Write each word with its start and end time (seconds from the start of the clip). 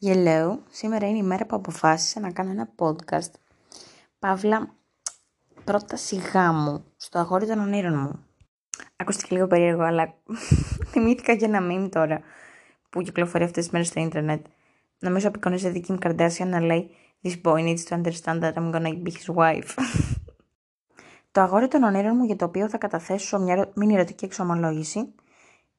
Hello, 0.00 0.58
σήμερα 0.70 1.08
είναι 1.08 1.18
η 1.18 1.22
μέρα 1.22 1.46
που 1.46 1.56
αποφάσισα 1.56 2.20
να 2.20 2.32
κάνω 2.32 2.50
ένα 2.50 2.68
podcast. 2.76 3.30
Παύλα, 4.18 4.74
πρόταση 5.64 6.16
γάμου 6.16 6.84
στο 6.96 7.18
αγόρι 7.18 7.46
των 7.46 7.58
ονείρων 7.58 7.98
μου. 7.98 8.24
Ακούστηκε 8.96 9.34
λίγο 9.34 9.46
περίεργο, 9.46 9.82
αλλά 9.82 10.14
θυμήθηκα 10.90 11.36
και 11.36 11.44
ένα 11.44 11.60
meme 11.62 11.88
τώρα 11.90 12.20
που 12.90 13.02
κυκλοφορεί 13.02 13.44
αυτές 13.44 13.62
τις 13.62 13.72
μέρες 13.72 13.88
στο 13.88 14.00
ίντερνετ. 14.00 14.46
Νομίζω 14.98 15.28
απεικονίζει 15.28 15.68
δική 15.68 15.92
μου 15.92 15.98
Kardashian 16.02 16.46
να 16.46 16.60
λέει 16.60 16.90
This 17.22 17.40
boy 17.42 17.58
needs 17.58 17.84
to 17.88 18.02
understand 18.02 18.40
that 18.40 18.52
I'm 18.52 18.72
gonna 18.72 19.02
be 19.02 19.10
his 19.10 19.34
wife. 19.34 19.74
το 21.32 21.40
αγόρι 21.40 21.68
των 21.68 21.82
ονείρων 21.82 22.16
μου 22.16 22.24
για 22.24 22.36
το 22.36 22.44
οποίο 22.44 22.68
θα 22.68 22.78
καταθέσω 22.78 23.38
μια 23.38 23.70
μήνυ 23.74 23.94
ερωτική 23.94 24.24
εξομολόγηση. 24.24 25.14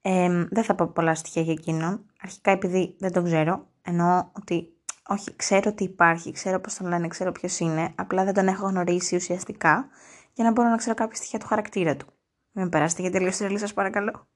Ε, 0.02 0.46
δεν 0.50 0.64
θα 0.64 0.76
πω 0.76 0.88
πολλά 0.88 1.16
στοιχεία 1.16 1.42
για 1.42 1.54
εκείνον. 1.54 2.06
Αρχικά 2.22 2.52
επειδή 2.52 2.96
δεν 3.00 3.12
τον 3.12 3.24
ξέρω, 3.24 3.68
Εννοώ 3.90 4.30
ότι 4.32 4.78
όχι, 5.08 5.36
ξέρω 5.36 5.70
ότι 5.71 5.84
υπάρχει, 5.84 6.32
ξέρω 6.32 6.60
πώς 6.60 6.74
τον 6.74 6.88
λένε, 6.88 7.07
ξέρω 7.07 7.32
ποιος 7.32 7.60
είναι, 7.60 7.94
απλά 7.96 8.24
δεν 8.24 8.34
τον 8.34 8.48
έχω 8.48 8.68
γνωρίσει 8.68 9.16
ουσιαστικά 9.16 9.88
για 10.34 10.44
να 10.44 10.52
μπορώ 10.52 10.70
να 10.70 10.78
ξέρω 10.78 10.96
κάποια 10.96 11.16
στοιχεία 11.16 11.39
του 11.39 11.48
χαρακτήρα 11.48 11.96
του. 11.96 12.06
Μην 12.52 12.64
με 12.64 12.70
περάσετε 12.70 13.02
για 13.02 13.11
τελείως 13.11 13.38
τρελή 13.38 13.60
σας 13.60 13.74
παρακαλώ. 13.74 14.28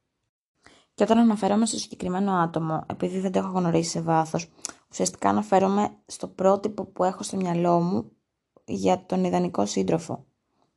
Και 0.94 1.04
όταν 1.04 1.18
αναφέρομαι 1.18 1.66
στο 1.66 1.78
συγκεκριμένο 1.78 2.32
άτομο, 2.32 2.84
επειδή 2.88 3.20
δεν 3.20 3.32
το 3.32 3.40
έχω 3.40 3.60
γνωρίσει 3.60 3.90
σε 3.90 4.02
βάθος, 4.02 4.50
ουσιαστικά 4.92 5.30
αναφέρομαι 5.30 5.90
στο 6.06 6.28
πρότυπο 6.28 6.86
που 6.86 7.04
έχω 7.04 7.24
στο 7.24 7.38
μυαλό 7.38 7.80
μου 7.80 8.12
για 8.66 9.06
τον 9.06 9.24
ιδανικό 9.24 9.66
σύντροφο. 9.66 10.26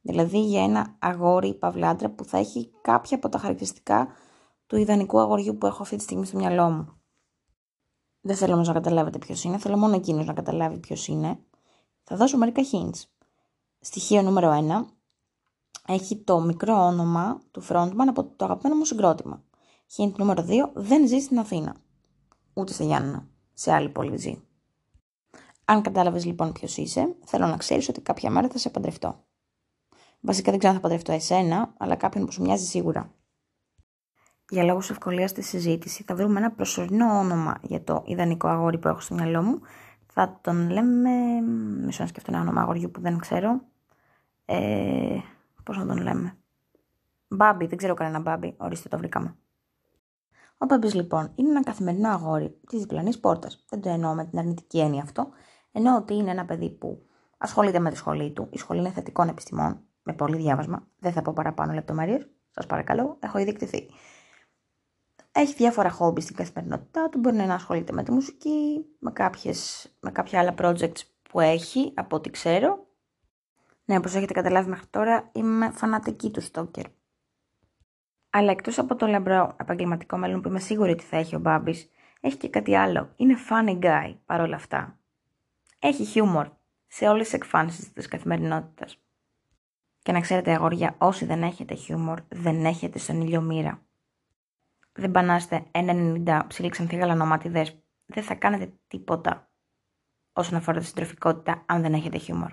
Δηλαδή 0.01 0.41
για 0.41 0.63
ένα 0.63 0.97
αγόρι 0.99 1.49
ή 1.49 1.55
παυλάντρα 1.55 2.11
που 2.11 2.25
θα 2.25 2.39
έχει 2.39 2.71
κάποια 2.83 3.17
από 3.17 3.29
τα 3.29 3.39
χαρακτηριστικά 3.39 4.09
του 4.67 4.77
ιδανικού 4.77 5.21
αγοριού 5.21 5.57
που 5.59 5.67
έχω 5.67 5.83
αυτή 5.83 5.97
τη 5.97 6.03
στιγμή 6.03 6.27
στο 6.27 6.37
μυαλό 6.37 6.71
μου. 6.71 6.99
Δεν 8.27 8.37
θέλω 8.37 8.55
όμως 8.55 8.67
να 8.67 8.75
καταλάβετε 8.75 9.19
ποιος 9.19 9.45
είναι, 9.45 9.59
θέλω 9.59 9.77
μόνο 9.77 9.95
εκείνος 9.95 10.27
να 10.27 10.33
καταλάβει 10.33 10.79
ποιος 10.79 11.07
είναι. 11.07 11.39
Θα 12.05 12.17
δώσω 12.17 12.39
μερικά 12.39 12.63
hints. 12.73 13.03
Στοιχείο 13.81 14.23
νούμερο 14.23 14.51
1. 14.51 14.85
Έχει 15.87 16.17
το 16.17 16.41
μικρό 16.41 16.87
όνομα 16.87 17.41
του 17.51 17.63
frontman 17.69 18.07
από 18.09 18.25
το 18.25 18.45
αγαπημένο 18.45 18.75
μου 18.75 18.85
συγκρότημα. 18.85 19.43
Hint 19.97 20.13
νούμερο 20.17 20.47
2. 20.49 20.71
Δεν 20.75 21.09
ζει 21.09 21.19
στην 21.19 21.39
Αθήνα. 21.39 21.77
Ούτε 22.55 22.73
σε 22.73 22.85
Γιάννα. 22.85 23.29
Σε 23.53 23.73
άλλη 23.73 23.89
πόλη 23.89 24.17
ζει. 24.17 24.43
Αν 25.65 25.83
κατάλαβες 25.83 26.25
λοιπόν 26.25 26.53
ποιος 26.53 26.77
είσαι, 26.77 27.17
θέλω 27.25 27.47
να 27.47 27.57
ξέρεις 27.57 27.89
ότι 27.89 28.01
κάποια 28.01 28.31
μέρα 28.31 28.49
θα 28.49 28.59
σε 28.59 28.71
παντρευτώ. 28.71 29.25
Βασικά 30.21 30.51
δεν 30.51 30.59
ξέρω 30.59 30.75
αν 30.75 30.81
θα 30.81 30.89
παντρευτώ 30.89 31.13
εσένα, 31.13 31.75
αλλά 31.77 31.95
κάποιον 31.95 32.25
που 32.25 32.33
σου 32.33 32.43
μοιάζει 32.43 32.65
σίγουρα 32.65 33.15
για 34.49 34.65
λόγους 34.65 34.91
ευκολίας 34.91 35.31
στη 35.31 35.43
συζήτηση 35.43 36.03
θα 36.03 36.15
βρούμε 36.15 36.39
ένα 36.39 36.51
προσωρινό 36.51 37.19
όνομα 37.19 37.59
για 37.63 37.83
το 37.83 38.03
ιδανικό 38.07 38.49
αγόρι 38.49 38.79
που 38.79 38.89
έχω 38.89 39.01
στο 39.01 39.15
μυαλό 39.15 39.43
μου. 39.43 39.61
Θα 40.07 40.39
τον 40.41 40.71
λέμε, 40.71 41.11
μισό 41.85 42.03
να 42.03 42.09
σκεφτώ 42.09 42.31
ένα 42.33 42.41
όνομα 42.41 42.61
αγοριού 42.61 42.91
που 42.91 43.01
δεν 43.01 43.19
ξέρω. 43.19 43.61
Ε, 44.45 45.19
πώς 45.63 45.77
να 45.77 45.87
τον 45.87 45.97
λέμε; 46.03 46.37
Μπάμπι, 47.29 47.67
δεν 47.67 47.79
ξέρω 47.79 47.95
κανένα 47.95 48.21
μπάμπι, 48.21 48.55
ορίστε 48.57 48.89
το 48.89 48.99
βρήκαμε. 48.99 49.37
Ο 50.59 50.67
Μπάμπης 50.67 50.95
λοιπόν 50.95 51.33
είναι 51.35 51.49
ένα 51.49 51.63
καθημερινό 51.63 52.09
αγόρι 52.09 52.59
της 52.67 52.81
διπλανής 52.81 53.21
πόρτας. 53.21 53.65
Δεν 53.69 53.81
το 53.81 53.89
εννοώ 53.89 54.15
με 54.15 54.25
την 54.25 54.39
αρνητική 54.39 54.81
έννοια 54.81 55.03
αυτό. 55.03 55.29
Εννοώ 55.73 55.97
ότι 55.97 56.15
είναι 56.15 56.31
ένα 56.31 56.45
παιδί 56.45 56.71
που 56.71 57.07
ασχολείται 57.39 57.79
με 57.79 57.91
τη 57.91 57.97
σχολή 57.97 58.31
του. 58.31 58.49
Η 58.51 58.59
σχολή 58.59 58.81
είναι 58.81 58.91
θετικών 58.91 59.29
επιστημών, 59.29 59.81
με 60.03 60.13
πολύ 60.13 60.37
διάβασμα. 60.37 60.87
Δεν 60.99 61.13
θα 61.13 61.23
πω 61.23 61.33
παραπάνω 61.33 61.73
λεπτομέρειες. 61.73 62.29
Σας 62.51 62.67
παρακαλώ, 62.67 63.17
έχω 63.21 63.39
ήδη 63.39 63.51
εκτεθεί. 63.51 63.89
Έχει 65.37 65.55
διάφορα 65.55 65.91
χόμπι 65.91 66.21
στην 66.21 66.37
καθημερινότητά 66.37 67.09
του. 67.09 67.19
Μπορεί 67.19 67.37
να 67.37 67.55
ασχολείται 67.55 67.93
με 67.93 68.03
τη 68.03 68.11
μουσική, 68.13 68.85
με, 68.99 69.11
κάποιες, 69.11 69.89
με 70.01 70.11
κάποια 70.11 70.41
άλλα 70.41 70.55
projects 70.59 71.01
που 71.23 71.41
έχει, 71.41 71.93
από 71.97 72.17
ό,τι 72.17 72.31
ξέρω. 72.31 72.87
Ναι, 73.85 73.97
όπως 73.97 74.15
έχετε 74.15 74.33
καταλάβει 74.33 74.69
μέχρι 74.69 74.87
τώρα, 74.87 75.31
είμαι 75.33 75.71
φανατική 75.71 76.31
του 76.31 76.41
Στόκερ. 76.41 76.85
Αλλά 78.31 78.51
εκτός 78.51 78.79
από 78.79 78.97
το 78.97 79.07
λαμπρό 79.07 79.57
επαγγελματικό 79.61 80.17
μέλλον 80.17 80.41
που 80.41 80.49
είμαι 80.49 80.61
σίγουρη 80.61 80.91
ότι 80.91 81.05
θα 81.05 81.17
έχει 81.17 81.35
ο 81.37 81.39
Μπάμπης, 81.39 81.91
έχει 82.21 82.37
και 82.37 82.49
κάτι 82.49 82.77
άλλο. 82.77 83.13
Είναι 83.17 83.37
funny 83.51 83.79
guy 83.79 84.15
παρόλα 84.27 84.57
αυτά. 84.57 84.99
Έχει 85.79 86.05
χιούμορ 86.05 86.49
σε 86.87 87.09
όλες 87.09 87.25
τις 87.25 87.35
εκφάνσεις 87.35 87.93
της 87.93 88.09
καθημερινότητας. 88.09 88.99
Και 90.03 90.13
να 90.13 90.21
ξέρετε, 90.21 90.53
αγόρια, 90.53 90.95
όσοι 90.99 91.25
δεν 91.25 91.43
έχετε 91.43 91.75
χιούμορ, 91.75 92.21
δεν 92.29 92.65
έχετε 92.65 92.99
στον 92.99 93.21
ήλιο 93.21 93.41
μοίρα 93.41 93.83
δεν 94.95 95.11
πανάστε 95.11 95.67
1,90 95.73 96.41
ψηλή 96.49 96.69
ξανθή 96.69 96.97
γαλανομάτιδες, 96.97 97.79
δεν 98.07 98.23
θα 98.23 98.35
κάνετε 98.35 98.73
τίποτα 98.89 99.51
όσον 100.33 100.59
αφορά 100.59 100.79
τη 100.79 100.85
συντροφικότητα 100.85 101.65
αν 101.67 101.83
δεν 101.83 101.95
έχετε 101.95 102.19
χιούμορ. 102.19 102.53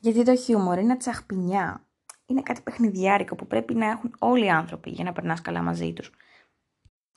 Γιατί 0.00 0.22
το 0.22 0.36
χιούμορ 0.36 0.78
είναι 0.78 0.96
τσαχπινιά. 0.96 1.86
Είναι 2.26 2.42
κάτι 2.42 2.60
παιχνιδιάρικο 2.60 3.34
που 3.34 3.46
πρέπει 3.46 3.74
να 3.74 3.86
έχουν 3.86 4.14
όλοι 4.18 4.44
οι 4.44 4.50
άνθρωποι 4.50 4.90
για 4.90 5.04
να 5.04 5.12
περνάς 5.12 5.40
καλά 5.40 5.62
μαζί 5.62 5.92
τους. 5.92 6.10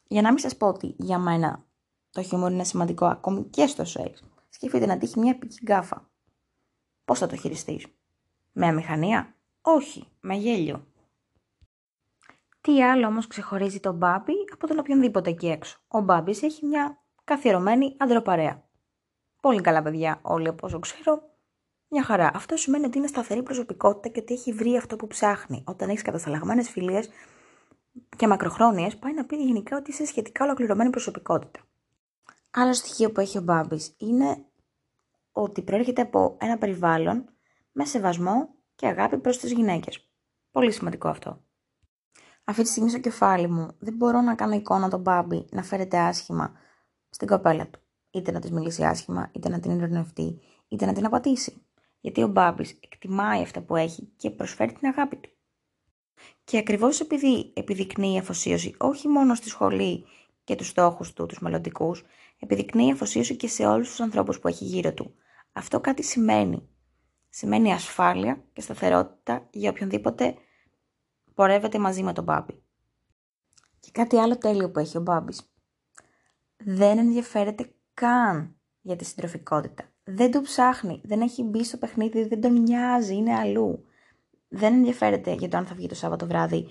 Για 0.08 0.22
να 0.22 0.30
μην 0.30 0.40
σας 0.40 0.58
πω 0.58 0.68
ότι 0.68 0.96
για 0.98 1.18
μένα 1.18 1.66
το 2.10 2.22
χιούμορ 2.22 2.52
είναι 2.52 2.64
σημαντικό 2.64 3.06
ακόμη 3.06 3.44
και 3.44 3.68
στο 3.68 3.86
σεξ. 3.86 4.24
Σκεφτείτε 4.50 4.86
να 4.86 4.98
τύχει 4.98 5.20
μια 5.20 5.32
επική 5.32 5.60
γκάφα. 5.64 6.10
Πώς 7.06 7.20
θα 7.20 7.28
το 7.28 7.36
χειριστείς, 7.36 7.86
Με 8.52 8.68
αμηχανία, 8.68 9.36
όχι, 9.62 10.08
με 10.20 10.36
γέλιο. 10.36 10.88
Τι 12.62 12.84
άλλο 12.84 13.08
όμως 13.08 13.28
ξεχωρίζει 13.28 13.80
τον 13.80 13.96
Μπάμπι 13.96 14.34
από 14.54 14.68
τον 14.68 14.80
οποιονδήποτε 14.80 15.30
εκεί 15.30 15.48
έξω; 15.48 15.80
Ο 15.88 16.00
Μπάμπης 16.00 16.44
έχει 16.44 16.66
μια 16.66 16.98
καθιερωμένη 17.24 17.96
αντροπαρέα. 17.98 18.64
Πολύ 19.42 19.62
καλά 19.62 19.82
παιδιά 19.82 20.20
όλοι 20.22 20.48
από 20.48 20.68
όσο 20.68 20.80
ξέρω. 20.80 21.22
Μια 21.88 22.04
χαρά. 22.04 22.32
Αυτό 22.34 22.58
σημαίνει 22.58 22.86
ότι 22.86 22.98
είναι 22.98 23.08
σταθερή 23.08 23.44
προσωπικότητα 23.44 24.08
και 24.10 24.20
ότι 24.20 24.34
έχει 24.34 24.54
βρει 24.54 24.78
αυτό 24.78 24.96
που 24.96 25.08
ψάχνει. 25.08 25.64
Όταν 25.68 25.90
έχεις 25.90 26.02
κατασταλαγμένες 26.02 26.70
φιλίες 26.70 27.10
και 28.16 28.28
μακροχρόνιες, 28.28 28.98
πάει 28.98 29.14
να 29.14 29.26
πει 29.26 29.36
γενικά 29.36 29.78
ότι 29.78 29.92
είσαι 29.92 30.06
σχετικά 30.06 30.46
ολοκληρωμένη 30.46 30.90
προσωπικότητα. 30.90 31.60
Άλλο 32.52 32.74
στοιχείο 32.74 33.12
που 33.12 33.20
έχει 33.20 33.38
ο 33.38 33.42
Μπάμπης 33.42 33.96
είναι 33.98 34.46
ότι 35.32 35.62
προέρχεται 35.62 36.02
από 36.02 36.38
ένα 36.40 36.58
περιβάλλον 36.58 37.30
με 37.72 37.86
σεβασμό 37.86 38.50
και 38.76 38.88
αγάπη 38.88 39.18
προς 39.18 39.38
τις 39.38 39.52
γυναίκες. 39.52 40.10
Πολύ 40.52 40.72
σημαντικό 40.72 41.08
αυτό. 41.08 41.42
Αυτή 42.50 42.64
τη 42.64 42.70
στιγμή 42.70 42.90
στο 42.90 43.00
κεφάλι 43.00 43.48
μου 43.48 43.76
δεν 43.80 43.94
μπορώ 43.94 44.22
να 44.22 44.36
κάνω 44.36 44.54
εικόνα 44.54 44.90
τον 44.90 45.02
Μπάμπι 45.02 45.46
να 45.52 45.64
φέρεται 45.64 45.98
άσχημα 45.98 46.54
στην 47.10 47.28
κοπέλα 47.28 47.68
του. 47.68 47.80
Είτε 48.12 48.32
να 48.32 48.40
της 48.40 48.52
μιλήσει 48.52 48.84
άσχημα, 48.84 49.30
είτε 49.32 49.50
να 49.50 49.60
την 49.60 49.72
ειρωνευτεί, 49.72 50.40
είτε 50.68 50.86
να 50.86 50.94
την 50.94 51.06
απατήσει. 51.06 51.66
Γιατί 52.00 52.24
ο 52.24 52.28
Μπάμπης 52.28 52.80
εκτιμάει 52.80 53.42
αυτά 53.42 53.62
που 53.62 53.76
έχει 53.76 54.14
και 54.18 54.30
προσφέρει 54.30 54.74
την 54.74 54.88
αγάπη 54.88 55.16
του. 55.16 55.30
Και 56.44 56.58
ακριβώς 56.58 57.00
επειδή 57.00 57.54
επιδεικνύει 57.56 58.20
αφοσίωση 58.20 58.76
όχι 58.78 59.08
μόνο 59.08 59.36
στη 59.36 59.50
σχολή 59.50 60.06
και 60.44 60.56
τους 60.56 60.68
στόχους 60.68 61.14
του, 61.14 61.26
τους 61.26 61.40
μελλοντικούς, 61.40 62.04
επιδεικνύει 62.40 62.92
αφοσίωση 62.92 63.36
και 63.36 63.48
σε 63.48 63.66
όλους 63.66 63.90
τους 63.90 64.00
ανθρώπους 64.00 64.40
που 64.40 64.48
έχει 64.48 64.66
γύρω 64.66 64.94
του. 64.94 65.16
Αυτό 65.52 65.80
κάτι 65.80 66.04
σημαίνει. 66.04 66.70
Σημαίνει 67.30 67.74
ασφάλεια 67.74 68.44
και 68.54 68.62
σταθερότητα 68.62 69.48
για 69.52 69.70
οποιονδήποτε 69.70 70.36
πορεύεται 71.40 71.80
μαζί 71.80 72.04
με 72.04 72.14
τον 72.14 72.24
Μπάμπη. 72.24 72.64
Και 73.80 73.92
κάτι 73.92 74.18
άλλο 74.18 74.38
τέλειο 74.38 74.72
που 74.72 74.80
έχει 74.80 74.98
ο 74.98 75.02
Μπάμπης. 75.02 75.42
Δεν 76.58 76.98
ενδιαφέρεται 76.98 77.74
καν 77.94 78.56
για 78.82 78.96
τη 78.96 79.06
συντροφικότητα. 79.06 79.84
Δεν 80.04 80.32
του 80.32 80.42
ψάχνει, 80.42 81.02
δεν 81.04 81.22
έχει 81.22 81.44
μπει 81.44 81.64
στο 81.64 81.78
παιχνίδι, 81.78 82.28
δεν 82.28 82.42
τον 82.42 82.62
νοιάζει, 82.62 83.16
είναι 83.16 83.36
αλλού. 83.36 83.86
Δεν 84.48 84.74
ενδιαφέρεται 84.74 85.34
για 85.34 85.48
το 85.48 85.58
αν 85.58 85.66
θα 85.66 85.76
βγει 85.76 85.88
το 85.88 85.96
Σάββατο 85.96 86.28
βράδυ, 86.28 86.68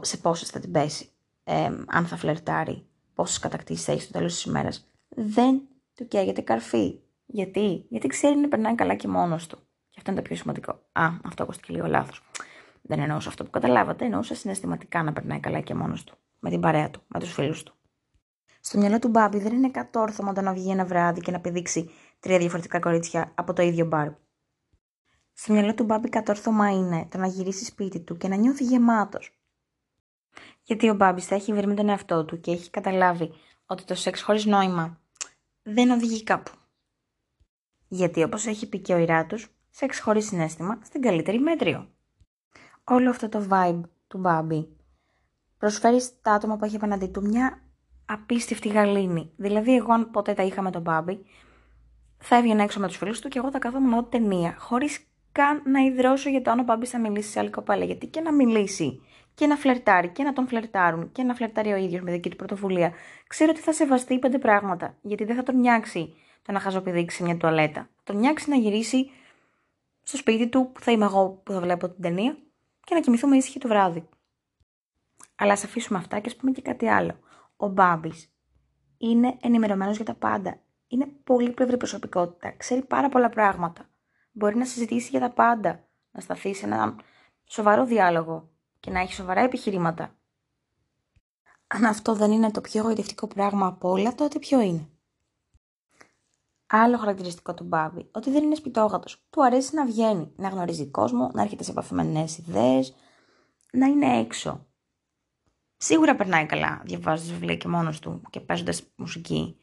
σε 0.00 0.16
πόσες 0.16 0.50
θα 0.50 0.60
την 0.60 0.70
πέσει, 0.70 1.08
ε, 1.44 1.70
αν 1.86 2.06
θα 2.06 2.16
φλερτάρει, 2.16 2.86
πόσες 3.14 3.38
κατακτήσεις 3.38 3.84
θα 3.84 3.92
έχει 3.92 4.02
στο 4.02 4.12
τέλος 4.12 4.32
της 4.32 4.44
ημέρας. 4.44 4.90
Δεν 5.08 5.60
του 5.94 6.06
καίγεται 6.08 6.40
καρφί. 6.40 7.00
Γιατί; 7.26 7.86
Γιατί 7.88 8.06
ξέρει 8.06 8.36
να 8.36 8.48
περνάει 8.48 8.74
καλά 8.74 8.94
και 8.94 9.08
μόνος 9.08 9.46
του. 9.46 9.56
Και 9.90 9.96
αυτό 9.98 10.10
είναι 10.10 10.20
το 10.20 10.26
πιο 10.26 10.36
σημαντικό. 10.36 10.72
Α, 10.92 11.08
αυτό 11.24 11.42
ακούστηκε 11.42 11.72
λίγο 11.72 11.86
λάθος. 11.86 12.22
Δεν 12.88 13.00
εννοούσα 13.00 13.28
αυτό 13.28 13.44
που 13.44 13.50
καταλάβατε, 13.50 14.04
εννοούσα 14.04 14.34
συναισθηματικά 14.34 15.02
να 15.02 15.12
περνάει 15.12 15.40
καλά 15.40 15.60
και 15.60 15.74
μόνος 15.74 16.04
του. 16.04 16.16
Με 16.38 16.50
την 16.50 16.60
παρέα 16.60 16.90
του, 16.90 17.02
με 17.06 17.20
τους 17.20 17.32
φίλους 17.32 17.62
του. 17.62 17.74
Στο 18.60 18.78
μυαλό 18.78 18.98
του 18.98 19.08
Μπάμπη 19.08 19.38
δεν 19.38 19.52
είναι 19.52 19.70
κατόρθωμα 19.70 20.32
το 20.32 20.40
να 20.40 20.52
βγει 20.52 20.70
ένα 20.70 20.84
βράδυ 20.84 21.20
και 21.20 21.30
να 21.30 21.40
πηδήξει 21.40 21.90
τρία 22.20 22.38
διαφορετικά 22.38 22.80
κορίτσια 22.80 23.32
από 23.34 23.52
το 23.52 23.62
ίδιο 23.62 23.86
μπαρ. 23.86 24.08
Στο 25.32 25.52
μυαλό 25.52 25.74
του 25.74 25.84
Μπάμπη 25.84 26.08
κατόρθωμα 26.08 26.70
είναι 26.70 27.06
το 27.10 27.18
να 27.18 27.26
γυρίσει 27.26 27.64
σπίτι 27.64 28.00
του 28.00 28.16
και 28.16 28.28
να 28.28 28.36
νιώθει 28.36 28.64
γεμάτος. 28.64 29.40
Γιατί 30.62 30.88
ο 30.88 30.94
Μπάμπης 30.94 31.26
θα 31.26 31.34
έχει 31.34 31.52
βρει 31.52 31.66
με 31.66 31.74
τον 31.74 31.88
εαυτό 31.88 32.24
του 32.24 32.40
και 32.40 32.50
έχει 32.50 32.70
καταλάβει 32.70 33.32
ότι 33.66 33.84
το 33.84 33.94
σεξ 33.94 34.22
χωρίς 34.22 34.44
νόημα 34.44 35.00
δεν 35.62 35.90
οδηγεί 35.90 36.22
κάπου. 36.22 36.50
Γιατί 37.88 38.22
όπως 38.22 38.46
έχει 38.46 38.68
πει 38.68 38.78
και 38.78 38.94
ο 38.94 38.98
Ιράτου, 38.98 39.38
σεξ 39.70 40.00
χωρίς 40.00 40.26
συνέστημα 40.26 40.78
στην 40.82 41.02
καλύτερη 41.02 41.38
μέτριο 41.38 41.88
όλο 42.88 43.10
αυτό 43.10 43.28
το 43.28 43.46
vibe 43.50 43.80
του 44.08 44.18
Μπάμπη 44.18 44.68
προσφέρεις 45.58 46.04
στα 46.04 46.32
άτομα 46.32 46.56
που 46.56 46.64
έχει 46.64 46.76
απέναντί 46.76 47.06
του 47.06 47.22
μια 47.22 47.62
απίστευτη 48.06 48.68
γαλήνη. 48.68 49.30
Δηλαδή, 49.36 49.76
εγώ 49.76 49.92
αν 49.92 50.10
ποτέ 50.10 50.34
τα 50.34 50.42
είχα 50.42 50.62
με 50.62 50.70
τον 50.70 50.82
Μπάμπη, 50.82 51.24
θα 52.18 52.36
έβγαινε 52.36 52.62
έξω 52.62 52.80
με 52.80 52.86
τους 52.86 52.96
φίλους 52.96 53.20
του 53.20 53.28
και 53.28 53.38
εγώ 53.38 53.50
θα 53.50 53.58
καθόμουν 53.58 53.98
ό,τι 53.98 54.10
ταινία, 54.10 54.54
χωρίς 54.58 55.06
καν 55.32 55.62
να 55.64 55.80
υδρώσω 55.80 56.30
για 56.30 56.42
το 56.42 56.50
αν 56.50 56.58
ο 56.58 56.62
Μπάμπης 56.62 56.90
θα 56.90 56.98
μιλήσει 56.98 57.30
σε 57.30 57.38
άλλη 57.38 57.50
κοπέλα. 57.50 57.84
Γιατί 57.84 58.06
και 58.06 58.20
να 58.20 58.32
μιλήσει 58.32 59.00
και 59.34 59.46
να 59.46 59.56
φλερτάρει 59.56 60.08
και 60.08 60.22
να 60.22 60.32
τον 60.32 60.48
φλερτάρουν 60.48 61.12
και 61.12 61.22
να 61.22 61.34
φλερτάρει 61.34 61.72
ο 61.72 61.76
ίδιος 61.76 62.02
με 62.02 62.10
δική 62.10 62.30
του 62.30 62.36
πρωτοβουλία, 62.36 62.92
ξέρω 63.26 63.50
ότι 63.54 63.60
θα 63.60 63.72
σεβαστεί 63.72 64.18
πέντε 64.18 64.38
πράγματα. 64.38 64.94
Γιατί 65.02 65.24
δεν 65.24 65.36
θα 65.36 65.42
τον 65.42 65.56
νιάξει 65.60 66.14
το 66.42 66.52
να 66.52 66.60
χαζοπηδήξει 66.60 67.22
μια 67.22 67.36
τουαλέτα. 67.36 67.80
Θα 67.80 68.02
τον 68.04 68.16
νιάξει 68.16 68.50
να 68.50 68.56
γυρίσει 68.56 69.10
στο 70.02 70.16
σπίτι 70.16 70.48
του 70.48 70.70
που 70.72 70.80
θα 70.80 70.92
είμαι 70.92 71.04
εγώ 71.04 71.40
που 71.44 71.52
θα 71.52 71.60
βλέπω 71.60 71.88
την 71.88 72.02
ταινία 72.02 72.36
και 72.88 72.94
να 72.94 73.00
κοιμηθούμε 73.00 73.36
ήσυχοι 73.36 73.58
το 73.58 73.68
βράδυ. 73.68 74.08
Αλλά 75.36 75.52
ας 75.52 75.64
αφήσουμε 75.64 75.98
αυτά 75.98 76.18
και 76.18 76.28
ας 76.28 76.36
πούμε 76.36 76.50
και 76.50 76.62
κάτι 76.62 76.88
άλλο. 76.88 77.18
Ο 77.56 77.68
Μπάμπης 77.68 78.32
είναι 78.98 79.36
ενημερωμένος 79.40 79.96
για 79.96 80.04
τα 80.04 80.14
πάντα. 80.14 80.60
Είναι 80.86 81.06
πολύ 81.06 81.50
πλευρή 81.50 81.76
προσωπικότητα. 81.76 82.50
Ξέρει 82.56 82.82
πάρα 82.82 83.08
πολλά 83.08 83.28
πράγματα. 83.28 83.88
Μπορεί 84.32 84.56
να 84.56 84.64
συζητήσει 84.64 85.08
για 85.10 85.20
τα 85.20 85.30
πάντα. 85.30 85.88
Να 86.10 86.20
σταθεί 86.20 86.54
σε 86.54 86.66
ένα 86.66 86.96
σοβαρό 87.44 87.84
διάλογο 87.84 88.50
και 88.80 88.90
να 88.90 89.00
έχει 89.00 89.12
σοβαρά 89.12 89.40
επιχειρήματα. 89.40 90.16
Αν 91.66 91.84
αυτό 91.84 92.14
δεν 92.14 92.32
είναι 92.32 92.50
το 92.50 92.60
πιο 92.60 92.80
εγωιτευτικό 92.80 93.26
πράγμα 93.26 93.66
από 93.66 93.90
όλα, 93.90 94.14
τότε 94.14 94.38
ποιο 94.38 94.60
είναι; 94.60 94.88
Άλλο 96.70 96.98
χαρακτηριστικό 96.98 97.54
του 97.54 97.64
Μπάμπη, 97.64 98.08
ότι 98.12 98.30
δεν 98.30 98.42
είναι 98.42 98.54
σπιτόγατος. 98.54 99.26
Του 99.30 99.44
αρέσει 99.44 99.74
να 99.74 99.86
βγαίνει, 99.86 100.32
να 100.36 100.48
γνωρίζει 100.48 100.86
κόσμο, 100.90 101.30
να 101.34 101.42
έρχεται 101.42 101.64
σε 101.64 101.70
επαφή 101.70 101.94
με 101.94 102.02
νέες 102.02 102.38
ιδέες, 102.38 102.94
να 103.72 103.86
είναι 103.86 104.18
έξω. 104.18 104.66
Σίγουρα 105.76 106.16
περνάει 106.16 106.46
καλά 106.46 106.82
διαβάζοντας 106.84 107.32
βιβλία 107.32 107.56
και 107.56 107.68
μόνος 107.68 107.98
του 107.98 108.22
και 108.30 108.40
παίζοντας 108.40 108.82
μουσική. 108.96 109.56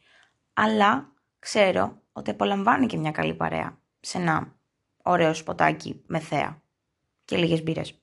Αλλά 0.52 1.12
ξέρω 1.38 2.02
ότι 2.12 2.30
απολαμβάνει 2.30 2.86
και 2.86 2.96
μια 2.96 3.10
καλή 3.10 3.34
παρέα 3.34 3.78
σε 4.00 4.18
ένα 4.18 4.56
ωραίο 5.02 5.34
σποτάκι 5.34 6.02
με 6.06 6.18
θέα 6.18 6.62
και 7.24 7.36
λίγες 7.36 7.62
μπύρες. 7.62 8.00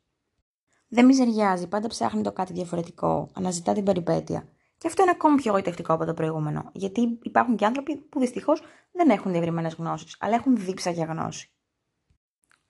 Δεν 0.87 1.05
μιζεριάζει, 1.05 1.67
πάντα 1.67 1.87
ψάχνει 1.87 2.21
το 2.21 2.31
κάτι 2.31 2.53
διαφορετικό, 2.53 3.29
αναζητά 3.33 3.73
την 3.73 3.83
περιπέτεια. 3.83 4.52
Και 4.83 4.89
αυτό 4.89 5.01
είναι 5.01 5.11
ακόμη 5.11 5.35
πιο 5.35 5.51
γοητευτικό 5.51 5.93
από 5.93 6.05
το 6.05 6.13
προηγούμενο. 6.13 6.69
Γιατί 6.73 7.19
υπάρχουν 7.21 7.55
και 7.55 7.65
άνθρωποι 7.65 7.95
που 7.95 8.19
δυστυχώς 8.19 8.61
δεν 8.91 9.09
έχουν 9.09 9.31
διευρυμένες 9.31 9.73
γνώσεις, 9.73 10.15
αλλά 10.19 10.35
έχουν 10.35 10.57
δίψα 10.57 10.89
για 10.89 11.05
γνώση. 11.05 11.51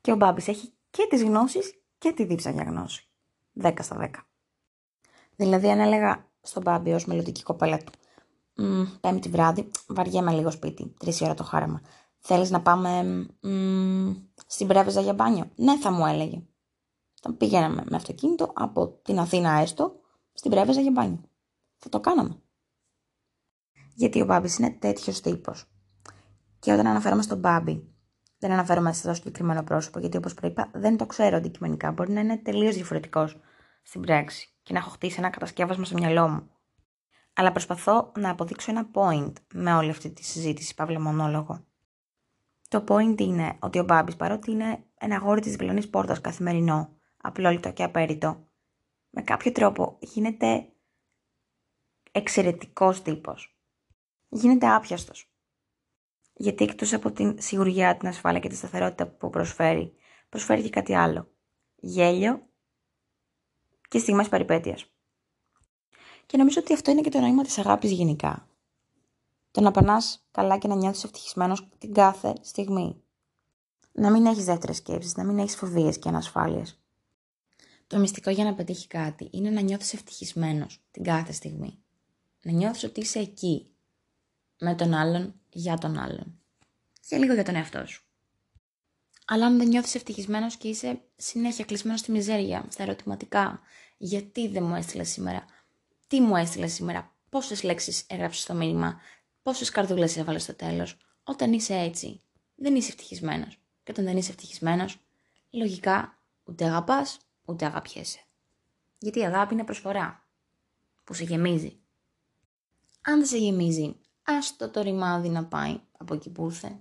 Και 0.02 0.12
ο 0.12 0.16
Μπάμπης 0.16 0.48
έχει 0.48 0.74
και 0.90 1.08
τις 1.10 1.24
γνώσεις 1.24 1.82
και 1.98 2.12
τη 2.12 2.24
δίψα 2.24 2.50
για 2.50 2.64
γνώση. 2.64 3.10
10 3.62 3.74
στα 3.80 3.98
10. 3.98 4.10
Δηλαδή, 5.36 5.70
αν 5.70 5.80
έλεγα 5.80 6.32
στον 6.42 6.62
Μπάμπη 6.62 6.94
ως 6.94 7.06
μελλοντική 7.06 7.44
κοπέλα 7.44 7.78
του, 7.78 7.92
Πέμπτη 9.00 9.30
βράδυ, 9.30 9.72
βαριέμαι 9.88 10.32
λίγο 10.32 10.52
σπίτι, 10.52 10.94
τρεις 11.00 11.22
ώρα 11.22 11.34
το 11.34 11.44
χάραμα. 11.44 11.82
Θέλεις 12.20 12.50
να 12.50 12.62
πάμε 12.62 13.04
μ, 13.40 14.12
στην 14.48 14.68
Πρέβεζα 14.68 15.02
για 15.02 15.14
μπάνιο; 15.14 15.52
Ναι, 15.56 15.78
θα 15.78 15.92
μου 15.92 16.06
έλεγε. 16.06 16.44
Θα 17.22 17.34
πήγαιναμε 17.34 17.84
με 17.90 17.96
αυτοκίνητο 17.96 18.52
από 18.54 18.88
την 18.88 19.20
Αθήνα 19.20 19.52
έστω 19.52 20.00
στην 20.34 20.52
Πρέβεζα 20.52 20.82
για 20.82 20.92
μπάνιο. 20.92 21.22
Θα 21.84 21.90
το 21.90 22.00
κάναμε. 22.00 22.42
Γιατί 23.96 24.22
ο 24.22 24.26
Μπάμπης 24.26 24.58
είναι 24.58 24.72
τέτοιος 24.72 25.22
τύπος. 25.22 25.66
Και 26.60 26.74
όταν 26.74 26.88
αναφέρομαι 26.88 27.22
στον 27.22 27.40
Μπάμπη, 27.40 27.94
δεν 28.38 28.52
αναφέρομαι 28.52 28.94
σε 28.94 29.00
αυτό 29.00 29.14
συγκεκριμένο 29.14 29.64
πρόσωπο, 29.64 30.00
γιατί 30.00 30.18
όπως 30.18 30.34
προείπα, 30.34 30.72
δεν 30.74 30.98
το 30.98 31.06
ξέρω 31.06 31.38
αντικειμενικά. 31.38 31.92
Μπορεί 31.92 32.12
να 32.12 32.20
είναι 32.20 32.38
τελείως 32.38 32.76
διαφορετικός 32.76 33.40
στην 33.84 34.02
πράξη 34.02 34.54
και 34.64 34.74
να 34.74 34.80
έχω 34.80 34.90
χτίσει 34.90 35.16
ένα 35.20 35.30
κατασκεύασμα 35.30 35.86
στο 35.86 35.98
μυαλό 35.98 36.28
μου. 36.28 36.50
Αλλά 37.34 37.52
προσπαθώ 37.52 38.12
να 38.18 38.30
αποδείξω 38.30 38.72
ένα 38.72 38.90
point 38.94 39.34
με 39.54 39.74
όλη 39.74 39.90
αυτή 39.90 40.10
τη 40.10 40.24
συζήτηση, 40.24 40.76
παύλα 40.76 41.00
μονόλογο. 41.00 41.66
Το 42.68 42.84
point 42.88 43.22
είναι 43.22 43.58
ότι 43.60 43.80
ο 43.80 43.84
Μπάμπης, 43.84 44.16
παρότι 44.16 44.52
είναι 44.52 44.84
ένα 44.98 45.16
αγόρι 45.16 45.42
της 45.42 45.52
διπλανή 45.52 45.88
πόρτας 45.88 46.22
καθημερινό, 46.22 46.96
απλόλυτο 47.18 47.72
και 47.72 47.84
απέριτο, 47.84 48.48
με 49.10 49.22
κάποιο 49.22 49.52
τρόπο 49.52 49.98
γίνεται 50.00 50.73
εξαιρετικός 52.16 53.02
τύπος. 53.02 53.56
Γίνεται 54.30 54.68
άπιαστος. 54.68 55.32
Γιατί 56.34 56.64
εκτός 56.64 56.94
από 56.94 57.12
την 57.12 57.36
σιγουριά, 57.42 57.98
την 57.98 58.08
ασφάλεια 58.08 58.40
και 58.40 58.50
τη 58.50 58.56
σταθερότητα 58.56 59.08
που 59.08 59.30
προσφέρει, 59.30 59.94
προσφέρει 60.30 60.62
και 60.62 60.70
κάτι 60.70 60.96
άλλο. 60.96 61.32
Γέλιο 61.76 62.48
και 63.88 63.98
στιγμές 63.98 64.30
περιπέτειας. 64.30 64.92
Και 66.26 66.38
νομίζω 66.38 66.60
ότι 66.62 66.74
αυτό 66.74 66.92
είναι 66.92 67.02
και 67.02 67.10
το 67.10 67.20
νόημα 67.20 67.44
της 67.44 67.58
αγάπης 67.58 67.92
γενικά. 67.92 68.48
Το 69.52 69.62
να 69.62 69.72
περνάς 69.72 70.28
καλά 70.32 70.58
και 70.58 70.68
να 70.68 70.76
νιώθεις 70.76 71.04
ευτυχισμένος 71.04 71.68
την 71.78 71.94
κάθε 71.94 72.34
στιγμή. 72.42 73.02
Να 73.92 74.12
μην 74.12 74.26
έχεις 74.26 74.46
δεύτερες 74.46 74.78
σκέψεις, 74.78 75.16
να 75.16 75.24
μην 75.24 75.40
έχεις 75.40 75.56
φοβίες 75.56 76.00
και 76.00 76.10
ανασφάλειες. 76.10 76.84
Το 77.88 78.00
μυστικό 78.00 78.30
για 78.30 78.44
να 78.44 78.56
πετύχει 78.56 78.88
κάτι 78.88 79.30
είναι 79.32 79.50
να 79.50 79.62
νιώθεις 79.62 79.94
ευτυχισμένος 79.94 80.84
την 80.92 81.04
κάθε 81.04 81.32
στιγμή. 81.32 81.83
Να 82.44 82.52
νιώθεις 82.52 82.84
ότι 82.84 83.00
είσαι 83.00 83.20
εκεί. 83.20 83.68
Με 84.60 84.76
τον 84.76 84.94
άλλον, 84.94 85.40
για 85.50 85.78
τον 85.78 85.98
άλλον. 85.98 86.40
Και 87.08 87.18
λίγο 87.18 87.34
για 87.34 87.44
τον 87.44 87.56
εαυτό 87.56 87.86
σου. 87.86 88.04
Αλλά 89.26 89.46
αν 89.46 89.58
δεν 89.58 89.68
νιώθεις 89.68 89.96
ευτυχισμένος 89.96 90.58
και 90.58 90.68
είσαι 90.68 91.02
συνέχεια 91.16 91.66
κλεισμένος 91.66 92.00
στη 92.00 92.12
μιζέρια, 92.12 92.66
στα 92.70 92.84
ερωτηματικά, 92.84 93.60
γιατί 93.98 94.48
δεν 94.48 94.64
μου 94.64 94.76
έστειλες 94.76 95.10
σήμερα, 95.10 95.46
τι 96.08 96.22
μου 96.22 96.36
έστειλες 96.36 96.74
σήμερα, 96.74 97.16
πόσες 97.30 97.64
λέξεις 97.64 98.04
έγραψες 98.08 98.42
στο 98.42 98.54
μήνυμα, 98.54 99.00
πόσες 99.44 99.70
καρδούλες 99.70 100.18
έβαλες 100.18 100.44
στο 100.44 100.56
τέλος, 100.56 100.98
όταν 101.24 101.54
είσαι 101.54 101.74
έτσι, 101.74 102.22
δεν 102.56 102.76
είσαι 102.76 102.90
ευτυχισμένος. 102.90 103.58
Και 103.84 103.92
όταν 103.92 104.06
δεν 104.06 104.18
είσαι 104.18 104.32
ευτυχισμένος, 104.32 105.00
λογικά 105.50 106.18
ούτε 106.44 106.66
αγαπάς, 106.66 107.18
ούτε 107.46 107.66
αγαπιέσαι. 107.66 108.20
Γιατί 108.98 109.20
η 109.20 109.26
αγάπη 109.26 109.54
είναι 109.54 109.64
προσφορά 109.64 110.28
που 111.04 111.14
σε 111.14 111.24
γεμίζει. 111.24 111.83
Αν 113.06 113.18
δεν 113.18 113.26
σε 113.26 113.38
γεμίζει, 113.38 113.96
άστο 114.24 114.70
το 114.70 114.82
ρημάδι 114.82 115.30
να 115.30 115.46
πάει 115.46 115.80
από 115.98 116.14
εκεί 116.14 116.30
που 116.30 116.46
ήρθε. 116.46 116.80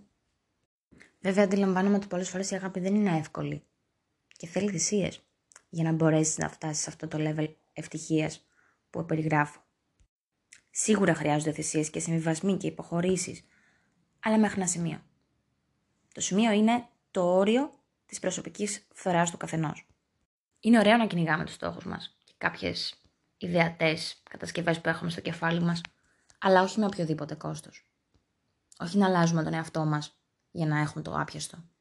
Βέβαια, 1.21 1.45
αντιλαμβάνομαι 1.45 1.97
ότι 1.97 2.07
πολλές 2.07 2.31
φορές 2.31 2.51
η 2.51 2.55
αγάπη 2.55 2.81
δεν 2.81 2.95
είναι 2.95 3.17
εύκολη 3.17 3.63
και 4.37 4.47
θέλει 4.47 4.71
θυσίες 4.71 5.23
για 5.69 5.85
να 5.85 5.93
μπορέσεις 5.93 6.39
να 6.39 6.49
φτάσεις 6.49 6.83
σε 6.83 6.91
αυτό 6.91 7.09
το 7.09 7.19
level 7.21 7.55
ευτυχίας 7.73 8.47
που 8.91 9.05
περιγράφω. 9.05 9.61
Σίγουρα 10.71 11.15
χρειάζονται 11.15 11.53
θυσίες 11.53 11.91
και 11.91 12.01
συμβιβασμοί 12.01 12.57
και 12.57 12.67
υποχωρήσεις, 12.67 13.45
αλλά 14.21 14.39
μέχρι 14.39 14.61
ένα 14.61 14.69
σημείο. 14.69 15.03
Το 16.15 16.21
σημείο 16.21 16.53
είναι 16.53 16.87
το 17.11 17.37
όριο 17.37 17.71
της 18.07 18.19
προσωπικής 18.19 18.87
φθοράς 18.93 19.31
του 19.31 19.37
καθενός. 19.37 19.87
Είναι 20.61 20.79
ωραίο 20.79 20.97
να 20.97 21.07
κυνηγάμε 21.07 21.45
τους 21.45 21.55
στόχους 21.55 21.85
μας 21.85 22.17
και 22.25 22.35
κάποιες 22.39 23.03
ιδεατές 23.37 24.23
κατασκευές 24.31 24.81
που 24.81 24.89
έχουμε 24.89 25.11
στο 25.11 25.21
κεφάλι 25.21 25.61
μας, 25.61 25.81
αλλά 26.45 26.63
όχι 26.63 26.79
με 26.79 26.87
οποιοδήποτε 26.87 27.35
κόστος. 27.35 27.87
Όχι 28.79 28.99
να 28.99 29.07
αλλάζουμε 29.07 29.43
τον 29.43 29.55
εαυτό 29.55 29.85
μας 29.85 30.19
για 30.51 30.67
να 30.67 30.79
έχουμε 30.79 31.03
το 31.03 31.15
άπιαστο. 31.15 31.72